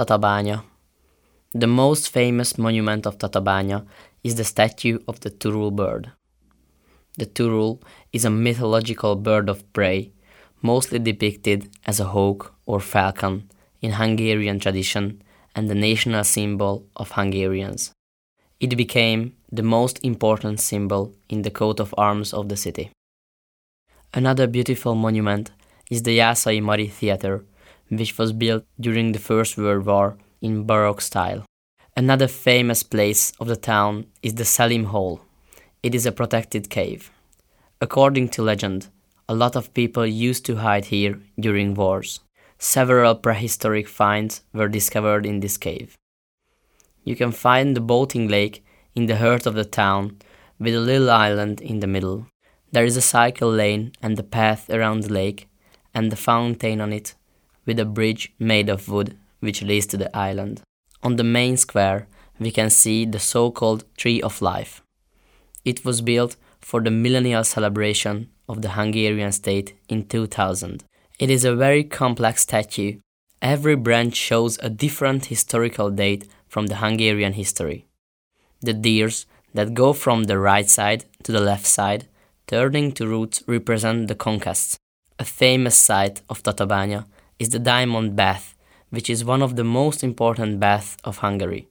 [0.00, 0.62] Tatabánya.
[1.52, 3.84] The most famous monument of Tatabánya
[4.24, 6.10] is the statue of the turul bird.
[7.18, 10.12] The turul is a mythological bird of prey,
[10.62, 13.50] mostly depicted as a hawk or falcon
[13.82, 15.20] in Hungarian tradition
[15.54, 17.92] and the national symbol of Hungarians.
[18.58, 22.90] It became the most important symbol in the coat of arms of the city.
[24.14, 25.50] Another beautiful monument
[25.90, 27.44] is the Jászai Mari Theatre,
[27.90, 31.44] which was built during the First World War in Baroque style.
[31.96, 35.20] Another famous place of the town is the Szelim Hall.
[35.82, 37.10] It is a protected cave.
[37.80, 38.88] According to legend,
[39.28, 42.20] a lot of people used to hide here during wars.
[42.58, 45.96] Several prehistoric finds were discovered in this cave.
[47.04, 48.64] You can find the boating lake
[48.94, 50.18] in the heart of the town
[50.58, 52.26] with a little island in the middle.
[52.70, 55.48] There is a cycle lane and a path around the lake
[55.94, 57.14] and a fountain on it
[57.66, 60.62] with a bridge made of wood which leads to the island.
[61.02, 62.06] On the main square,
[62.38, 64.82] we can see the so called Tree of Life.
[65.64, 70.84] It was built for the millennial celebration of the Hungarian state in 2000.
[71.18, 72.98] It is a very complex statue.
[73.42, 77.86] Every branch shows a different historical date from the Hungarian history.
[78.60, 82.06] The deers that go from the right side to the left side,
[82.46, 84.78] turning to roots, represent the conquests.
[85.18, 87.04] A famous site of Tatabánya
[87.40, 88.54] is the Diamond Bath,
[88.90, 91.68] which is one of the most important baths of Hungary.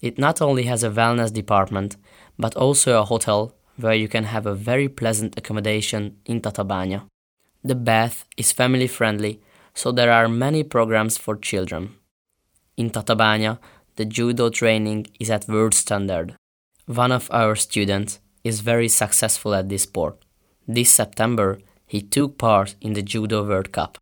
[0.00, 1.96] It not only has a wellness department,
[2.38, 7.08] but also a hotel where you can have a very pleasant accommodation in Tatabánya.
[7.64, 9.40] The bath is family friendly,
[9.72, 11.94] so there are many programs for children.
[12.76, 13.58] In Tatabánya,
[13.96, 16.36] the judo training is at world standard.
[16.84, 20.22] One of our students is very successful at this sport.
[20.68, 23.96] This September, he took part in the Judo World Cup.